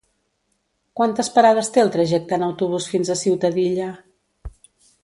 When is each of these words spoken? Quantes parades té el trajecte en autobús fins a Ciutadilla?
Quantes 0.99 1.29
parades 1.35 1.69
té 1.75 1.83
el 1.83 1.93
trajecte 1.97 2.41
en 2.41 2.47
autobús 2.49 2.89
fins 2.95 3.13
a 3.17 3.21
Ciutadilla? 3.25 3.93